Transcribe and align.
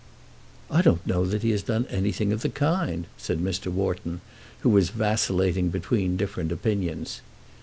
"I 0.71 0.81
don't 0.81 1.05
know 1.05 1.27
that 1.27 1.43
he 1.43 1.51
has 1.51 1.61
done 1.61 1.85
anything 1.87 2.33
of 2.33 2.41
the 2.41 2.49
kind," 2.49 3.05
said 3.19 3.37
Mr. 3.39 3.67
Wharton, 3.71 4.21
who 4.61 4.69
was 4.71 4.89
vacillating 4.89 5.69
between 5.69 6.17
different 6.17 6.51
opinions. 6.51 7.21